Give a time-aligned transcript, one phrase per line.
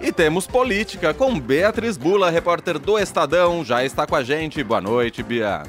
[0.00, 4.62] E temos política com Beatriz Bula, repórter do Estadão, já está com a gente.
[4.62, 5.64] Boa noite, Bia.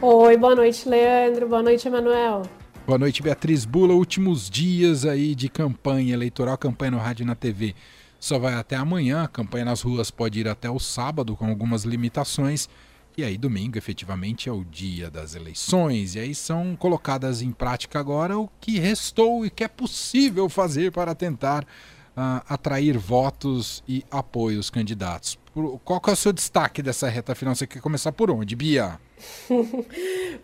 [0.00, 1.48] Oi, boa noite, Leandro.
[1.48, 2.42] Boa noite, Emanuel.
[2.86, 3.92] Boa noite, Beatriz Bula.
[3.92, 7.74] Últimos dias aí de campanha eleitoral, campanha no rádio e na TV.
[8.20, 11.82] Só vai até amanhã, a campanha nas ruas pode ir até o sábado, com algumas
[11.82, 12.68] limitações.
[13.16, 16.14] E aí, domingo, efetivamente, é o dia das eleições.
[16.14, 20.92] E aí são colocadas em prática agora o que restou e que é possível fazer
[20.92, 21.66] para tentar
[22.18, 25.38] uh, atrair votos e apoio aos candidatos.
[25.84, 27.54] Qual é o seu destaque dessa reta final?
[27.54, 28.98] Você quer começar por onde, Bia?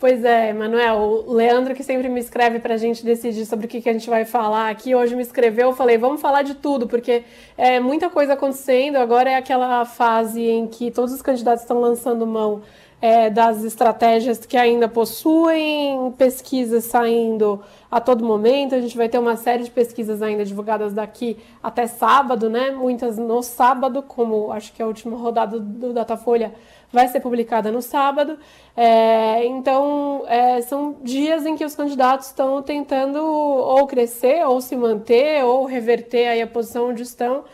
[0.00, 3.68] pois é, Manuel, o Leandro que sempre me escreve para a gente decidir sobre o
[3.68, 6.54] que, que a gente vai falar aqui, hoje me escreveu, eu falei, vamos falar de
[6.54, 7.22] tudo, porque
[7.56, 12.26] é muita coisa acontecendo, agora é aquela fase em que todos os candidatos estão lançando
[12.26, 12.62] mão
[13.04, 18.74] é, das estratégias que ainda possuem, pesquisas saindo a todo momento.
[18.74, 22.70] A gente vai ter uma série de pesquisas ainda divulgadas daqui até sábado, né?
[22.70, 26.54] Muitas no sábado, como acho que a última rodada do Datafolha
[26.90, 28.38] vai ser publicada no sábado.
[28.74, 34.74] É, então, é, são dias em que os candidatos estão tentando ou crescer, ou se
[34.74, 37.44] manter, ou reverter aí a posição onde estão.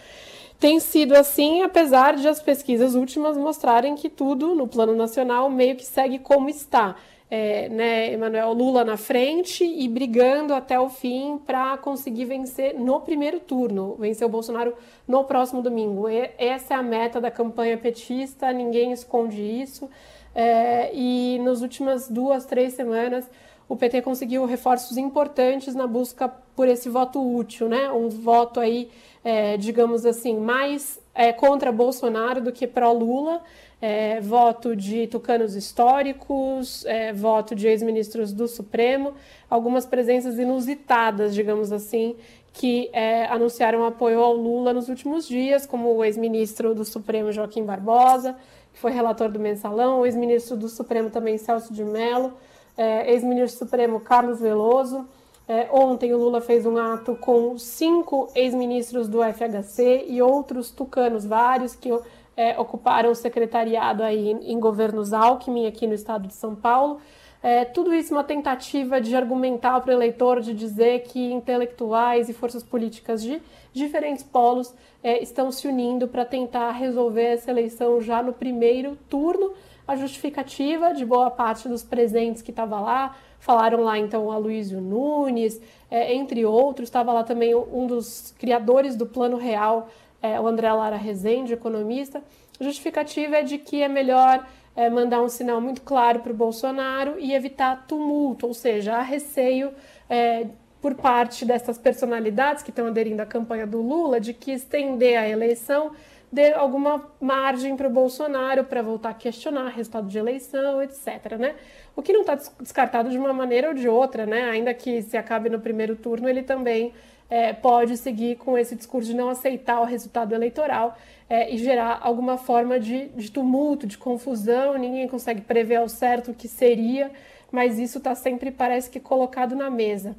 [0.61, 5.75] Tem sido assim, apesar de as pesquisas últimas mostrarem que tudo no plano nacional meio
[5.75, 6.97] que segue como está.
[7.31, 13.01] É, né, Emanuel Lula na frente e brigando até o fim para conseguir vencer no
[13.01, 14.75] primeiro turno, vencer o Bolsonaro
[15.09, 16.09] no próximo domingo.
[16.11, 19.89] E, essa é a meta da campanha petista, ninguém esconde isso.
[20.35, 23.31] É, e nas últimas duas, três semanas,
[23.67, 27.91] o PT conseguiu reforços importantes na busca por esse voto útil, né?
[27.93, 28.91] Um voto aí
[29.25, 33.43] é, digamos assim, mais é, contra Bolsonaro do que pró-Lula.
[33.83, 39.15] É, voto de tucanos históricos, é, voto de ex-ministros do Supremo,
[39.49, 42.15] algumas presenças inusitadas, digamos assim,
[42.53, 47.65] que é, anunciaram apoio ao Lula nos últimos dias, como o ex-ministro do Supremo Joaquim
[47.65, 48.37] Barbosa,
[48.73, 52.35] que foi relator do mensalão, o ex-ministro do Supremo também Celso de Mello,
[52.77, 55.07] é, ex-ministro do Supremo Carlos Veloso.
[55.51, 61.27] É, ontem o Lula fez um ato com cinco ex-ministros do FHC e outros tucanos,
[61.27, 61.91] vários que
[62.37, 67.01] é, ocuparam o secretariado aí em governos Alckmin aqui no estado de São Paulo.
[67.43, 72.33] É, tudo isso uma tentativa de argumentar para o eleitor, de dizer que intelectuais e
[72.33, 74.73] forças políticas de diferentes polos
[75.03, 79.51] é, estão se unindo para tentar resolver essa eleição já no primeiro turno.
[79.87, 84.83] A justificativa de boa parte dos presentes que estava lá, Falaram lá então o Aloysio
[84.83, 85.61] Nunes,
[85.91, 86.89] é, entre outros.
[86.89, 89.89] Estava lá também um dos criadores do Plano Real,
[90.23, 92.23] é, o André Lara Rezende, economista.
[92.61, 94.47] A justificativa é de que é melhor
[94.77, 99.03] é, mandar um sinal muito claro para o Bolsonaro e evitar tumulto, ou seja, há
[99.03, 99.73] receio
[100.09, 100.47] é,
[100.83, 105.27] por parte dessas personalidades que estão aderindo à campanha do Lula de que estender a
[105.27, 105.93] eleição
[106.33, 111.37] dê alguma margem para o Bolsonaro para voltar a questionar resultado de eleição, etc.
[111.39, 111.55] Né?
[111.97, 114.49] O que não está descartado de uma maneira ou de outra, né?
[114.51, 116.93] ainda que se acabe no primeiro turno, ele também
[117.29, 120.97] é, pode seguir com esse discurso de não aceitar o resultado eleitoral
[121.29, 124.77] é, e gerar alguma forma de, de tumulto, de confusão.
[124.77, 127.11] Ninguém consegue prever ao certo o que seria,
[127.51, 130.17] mas isso está sempre, parece que, colocado na mesa.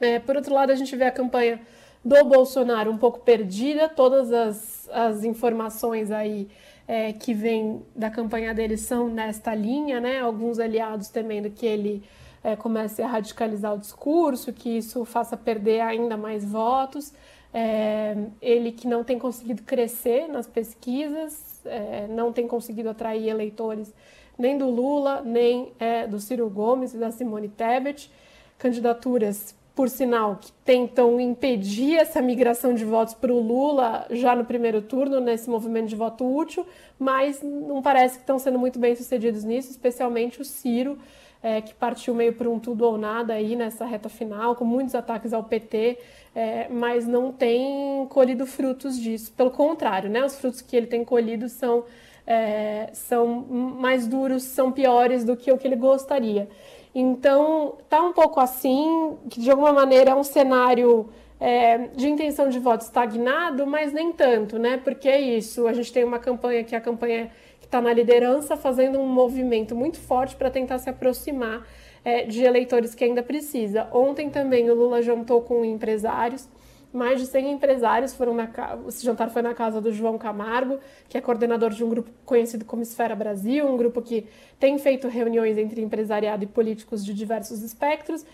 [0.00, 1.60] É, por outro lado, a gente vê a campanha
[2.04, 6.48] do Bolsonaro um pouco perdida, todas as, as informações aí
[6.86, 10.20] é, que vêm da campanha dele são nesta linha, né?
[10.20, 12.02] Alguns aliados temendo que ele
[12.42, 17.12] é, comece a radicalizar o discurso, que isso faça perder ainda mais votos.
[17.52, 23.94] É, ele que não tem conseguido crescer nas pesquisas, é, não tem conseguido atrair eleitores
[24.36, 28.10] nem do Lula, nem é, do Ciro Gomes e da Simone Tebet,
[28.58, 34.44] candidaturas por sinal, que tentam impedir essa migração de votos para o Lula já no
[34.44, 36.64] primeiro turno, nesse movimento de voto útil,
[36.98, 40.96] mas não parece que estão sendo muito bem sucedidos nisso, especialmente o Ciro,
[41.42, 44.94] é, que partiu meio por um tudo ou nada aí nessa reta final, com muitos
[44.94, 45.98] ataques ao PT,
[46.34, 49.32] é, mas não tem colhido frutos disso.
[49.32, 51.84] Pelo contrário, né, os frutos que ele tem colhido são,
[52.24, 56.48] é, são mais duros, são piores do que o que ele gostaria.
[56.94, 61.08] Então, tá um pouco assim, que de alguma maneira é um cenário
[61.40, 64.76] é, de intenção de voto estagnado, mas nem tanto, né?
[64.76, 67.92] Porque é isso, a gente tem uma campanha que é a campanha que está na
[67.92, 71.66] liderança, fazendo um movimento muito forte para tentar se aproximar
[72.04, 73.88] é, de eleitores que ainda precisa.
[73.92, 76.48] Ontem também o Lula jantou com empresários,
[76.94, 78.48] mais de 100 empresários foram na
[78.86, 82.64] esse jantar foi na casa do João Camargo, que é coordenador de um grupo conhecido
[82.64, 84.26] como Esfera Brasil, um grupo que
[84.58, 88.24] tem feito reuniões entre empresariado e políticos de diversos espectros.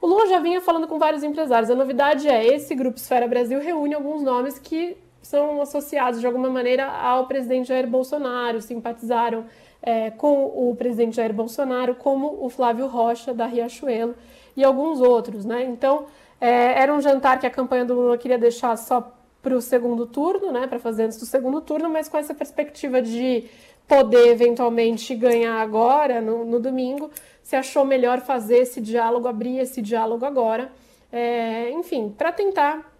[0.00, 1.70] O Lula já vinha falando com vários empresários.
[1.70, 6.48] A novidade é esse grupo Esfera Brasil reúne alguns nomes que são associados de alguma
[6.48, 9.44] maneira ao presidente Jair Bolsonaro, simpatizaram
[9.82, 14.14] é, com o presidente Jair Bolsonaro, como o Flávio Rocha, da Riachuelo,
[14.56, 15.44] e alguns outros.
[15.44, 15.64] Né?
[15.64, 16.06] Então,
[16.40, 19.12] é, era um jantar que a campanha do Lula queria deixar só
[19.42, 23.00] para o segundo turno, né, para fazer antes do segundo turno, mas com essa perspectiva
[23.00, 23.44] de
[23.86, 27.10] poder eventualmente ganhar agora, no, no domingo,
[27.42, 30.70] se achou melhor fazer esse diálogo, abrir esse diálogo agora,
[31.10, 32.92] é, enfim, para tentar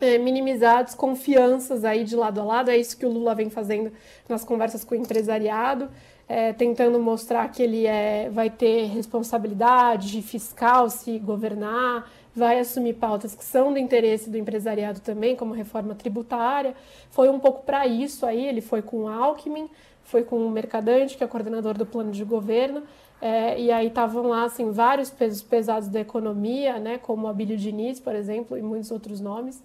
[0.00, 3.92] é, minimizar desconfianças aí de lado a lado, é isso que o Lula vem fazendo
[4.28, 5.88] nas conversas com o empresariado,
[6.28, 13.34] é, tentando mostrar que ele é, vai ter responsabilidade fiscal se governar, vai assumir pautas
[13.34, 16.74] que são do interesse do empresariado também, como reforma tributária.
[17.10, 19.70] Foi um pouco para isso aí, ele foi com o Alckmin,
[20.02, 22.82] foi com o Mercadante, que é coordenador do plano de governo,
[23.22, 28.00] é, e aí estavam lá assim, vários pesos pesados da economia, né, como Abílio Diniz,
[28.00, 29.62] por exemplo, e muitos outros nomes.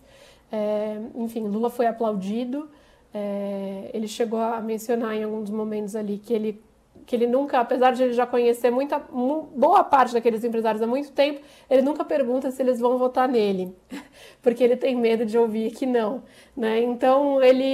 [0.52, 2.70] É, enfim, Lula foi aplaudido.
[3.14, 6.62] É, ele chegou a mencionar em alguns momentos ali que ele
[7.10, 11.12] que ele nunca, apesar de ele já conhecer muita boa parte daqueles empresários há muito
[11.12, 13.76] tempo, ele nunca pergunta se eles vão votar nele,
[14.44, 16.22] porque ele tem medo de ouvir que não,
[16.56, 16.80] né?
[16.84, 17.66] Então ele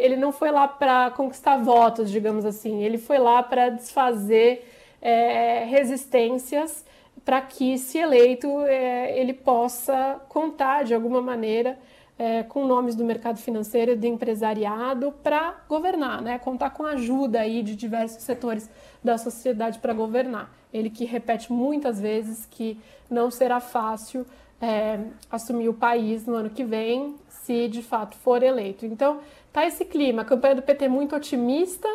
[0.00, 4.66] ele não foi lá para conquistar votos, digamos assim, ele foi lá para desfazer
[5.02, 6.82] é, resistências
[7.26, 11.78] para que, se eleito, é, ele possa contar de alguma maneira
[12.18, 16.38] é, com nomes do mercado financeiro e do empresariado para governar, né?
[16.38, 18.68] contar com a ajuda aí de diversos setores
[19.02, 20.52] da sociedade para governar.
[20.72, 22.78] Ele que repete muitas vezes que
[23.10, 24.26] não será fácil
[24.60, 25.00] é,
[25.30, 28.86] assumir o país no ano que vem, se de fato for eleito.
[28.86, 29.20] Então,
[29.52, 31.88] tá esse clima, a campanha do PT muito otimista,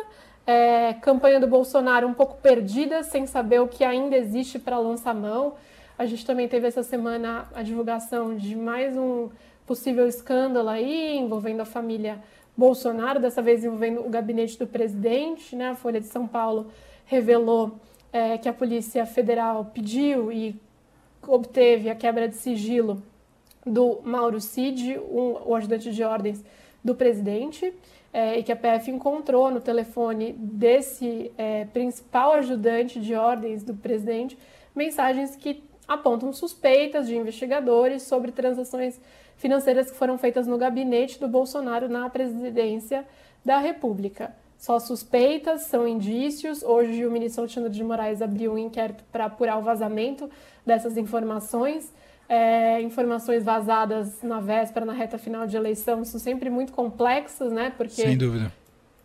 [0.46, 5.14] é, campanha do Bolsonaro um pouco perdida, sem saber o que ainda existe para lançar
[5.14, 5.54] mão.
[5.98, 9.30] A gente também teve essa semana a divulgação de mais um
[9.68, 12.18] possível escândalo aí envolvendo a família
[12.56, 15.54] Bolsonaro, dessa vez envolvendo o gabinete do presidente.
[15.54, 15.68] Né?
[15.68, 16.68] A Folha de São Paulo
[17.04, 17.78] revelou
[18.10, 20.56] é, que a Polícia Federal pediu e
[21.26, 23.02] obteve a quebra de sigilo
[23.64, 26.42] do Mauro Cid, um, o ajudante de ordens
[26.82, 27.72] do presidente,
[28.10, 33.74] é, e que a PF encontrou no telefone desse é, principal ajudante de ordens do
[33.74, 34.38] presidente
[34.74, 39.00] mensagens que apontam suspeitas de investigadores sobre transações
[39.38, 43.04] financeiras que foram feitas no gabinete do Bolsonaro na presidência
[43.44, 44.34] da República.
[44.58, 46.62] Só suspeitas, são indícios.
[46.62, 50.28] Hoje o ministro Alexandre de Moraes abriu um inquérito para apurar o vazamento
[50.66, 51.92] dessas informações.
[52.28, 57.72] É, informações vazadas na véspera, na reta final de eleição, são sempre muito complexas, né?
[57.74, 58.52] Porque, Sem dúvida.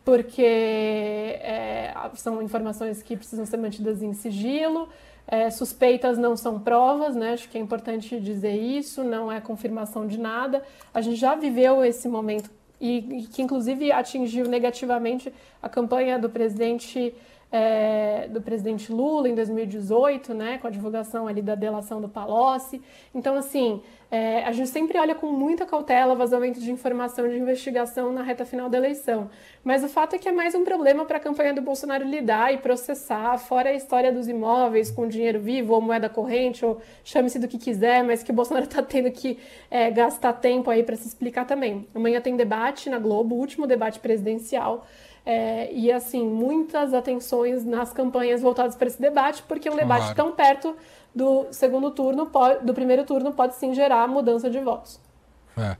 [0.03, 4.89] Porque é, são informações que precisam ser mantidas em sigilo.
[5.25, 7.33] É, suspeitas não são provas, né?
[7.33, 10.61] Acho que é importante dizer isso, não é confirmação de nada.
[10.93, 12.49] A gente já viveu esse momento
[12.83, 17.15] e, e que inclusive atingiu negativamente a campanha do presidente
[17.53, 22.81] é, do presidente Lula em 2018, né, com a divulgação ali da delação do Palocci.
[23.13, 23.79] Então, assim,
[24.09, 28.43] é, a gente sempre olha com muita cautela vazamento de informação de investigação na reta
[28.43, 29.29] final da eleição.
[29.63, 32.51] Mas o fato é que é mais um problema para a campanha do Bolsonaro lidar
[32.51, 37.37] e processar, fora a história dos imóveis com dinheiro vivo ou moeda corrente, ou chame-se
[37.37, 39.37] do que quiser, mas que o Bolsonaro está tendo que
[39.69, 41.87] é, gastar tempo aí para se explicar também.
[41.93, 44.87] Amanhã tem debate na Globo, o último debate presidencial.
[45.25, 50.15] É, e assim, muitas atenções nas campanhas voltadas para esse debate, porque um debate claro.
[50.15, 50.75] tão perto
[51.15, 54.99] do segundo turno, pode, do primeiro turno, pode sim gerar mudança de votos.
[55.57, 55.77] É.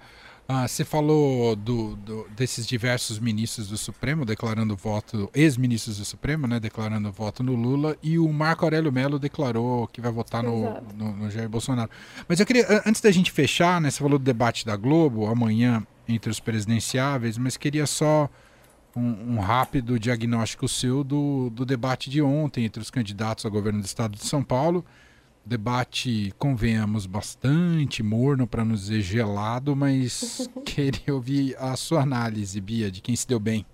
[0.47, 6.45] Ah, você falou do, do, desses diversos ministros do Supremo declarando voto, ex-ministros do Supremo,
[6.47, 10.81] né, declarando voto no Lula, e o Marco Aurélio Melo declarou que vai votar no,
[10.93, 11.89] no, no, Jair Bolsonaro.
[12.27, 15.85] Mas eu queria, antes da gente fechar, né, você falou do debate da Globo amanhã
[16.07, 18.29] entre os presidenciáveis, mas queria só
[18.95, 23.79] um, um, rápido diagnóstico seu do, do debate de ontem entre os candidatos ao governo
[23.79, 24.85] do estado de São Paulo.
[25.45, 32.89] Debate, convenhamos, bastante morno, para não dizer gelado, mas queria ouvir a sua análise, Bia,
[32.89, 33.65] de quem se deu bem.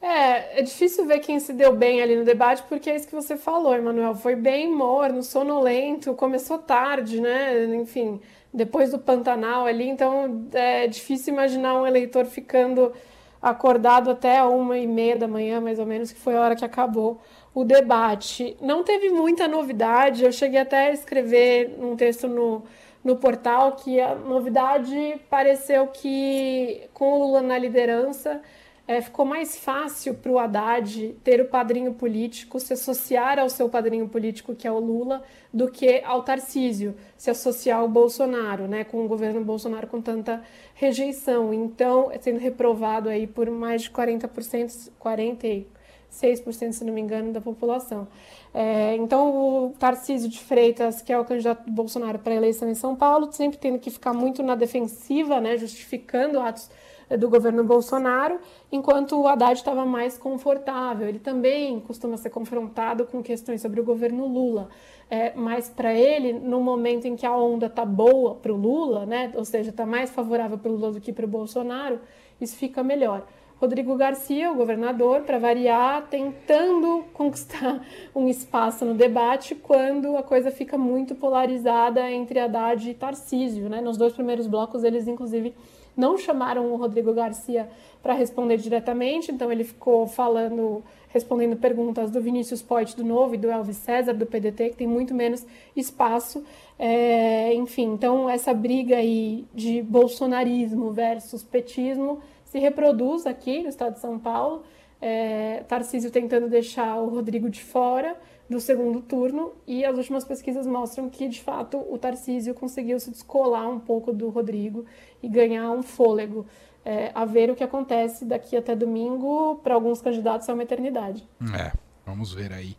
[0.00, 3.14] É, é difícil ver quem se deu bem ali no debate, porque é isso que
[3.14, 4.14] você falou, Emanuel.
[4.14, 7.64] Foi bem morno, sonolento, começou tarde, né?
[7.74, 8.20] Enfim,
[8.52, 12.92] depois do Pantanal ali, então é difícil imaginar um eleitor ficando
[13.40, 16.64] acordado até uma e meia da manhã, mais ou menos, que foi a hora que
[16.64, 17.20] acabou
[17.54, 18.56] o debate.
[18.60, 22.64] Não teve muita novidade, eu cheguei até a escrever um texto no,
[23.02, 28.40] no portal que a novidade pareceu que, com o Lula na liderança,
[28.88, 33.68] é, ficou mais fácil para o Haddad ter o padrinho político, se associar ao seu
[33.68, 38.84] padrinho político, que é o Lula, do que ao Tarcísio, se associar ao Bolsonaro, né,
[38.84, 40.42] com o governo Bolsonaro com tanta
[40.74, 41.52] rejeição.
[41.52, 48.08] Então, sendo reprovado aí por mais de 40%, 46%, se não me engano, da população.
[48.54, 52.66] É, então, o Tarcísio de Freitas, que é o candidato do Bolsonaro para a eleição
[52.70, 56.70] em São Paulo, sempre tendo que ficar muito na defensiva, né, justificando atos
[57.16, 58.38] do governo Bolsonaro,
[58.70, 61.08] enquanto o Haddad estava mais confortável.
[61.08, 64.68] Ele também costuma ser confrontado com questões sobre o governo Lula,
[65.10, 69.06] é, mas para ele, no momento em que a onda está boa para o Lula,
[69.06, 72.00] né, ou seja, está mais favorável para o Lula do que para o Bolsonaro,
[72.40, 73.26] isso fica melhor.
[73.60, 77.84] Rodrigo Garcia, o governador, para variar, tentando conquistar
[78.14, 83.68] um espaço no debate quando a coisa fica muito polarizada entre Haddad e Tarcísio.
[83.68, 83.80] Né?
[83.80, 85.52] Nos dois primeiros blocos, eles, inclusive,
[85.98, 87.68] não chamaram o Rodrigo Garcia
[88.00, 93.38] para responder diretamente, então ele ficou falando, respondendo perguntas do Vinícius Poit do Novo e
[93.38, 96.44] do Elvis César do PDT, que tem muito menos espaço.
[96.78, 103.94] É, enfim, então essa briga aí de bolsonarismo versus petismo se reproduz aqui no estado
[103.94, 104.62] de São Paulo.
[105.00, 108.16] É, Tarcísio tentando deixar o Rodrigo de fora
[108.48, 113.10] do segundo turno e as últimas pesquisas mostram que de fato o Tarcísio conseguiu se
[113.10, 114.86] descolar um pouco do Rodrigo
[115.22, 116.46] e ganhar um fôlego.
[116.84, 121.28] É, a ver o que acontece daqui até domingo, para alguns candidatos é uma eternidade.
[121.54, 121.72] É,
[122.06, 122.76] vamos ver aí.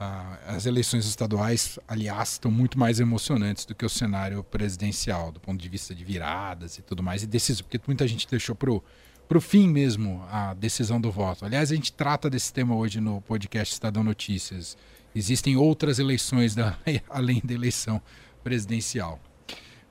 [0.00, 5.38] Ah, as eleições estaduais, aliás, estão muito mais emocionantes do que o cenário presidencial, do
[5.38, 8.82] ponto de vista de viradas e tudo mais, e decisão, porque muita gente deixou pro
[9.28, 11.44] para o fim mesmo a decisão do voto.
[11.44, 14.76] Aliás, a gente trata desse tema hoje no podcast Estadão Notícias.
[15.14, 16.76] Existem outras eleições da,
[17.08, 18.00] além da eleição
[18.42, 19.20] presidencial.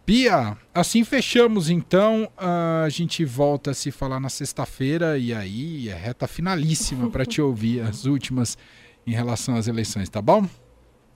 [0.06, 2.30] Pia, assim fechamos então.
[2.38, 7.42] A gente volta a se falar na sexta-feira e aí é reta finalíssima para te
[7.42, 8.58] ouvir as últimas
[9.06, 10.48] em relação às eleições, tá bom?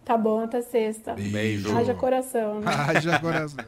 [0.04, 1.16] Tá bom, até sexta.
[1.16, 1.76] Beijo.
[1.76, 2.60] Haja coração.
[2.60, 2.68] Né?
[2.72, 3.66] Haja coração.